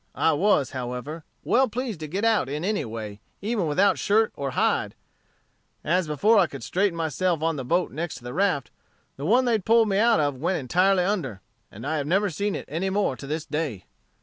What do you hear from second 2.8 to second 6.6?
way, even without shirt or hide; as before I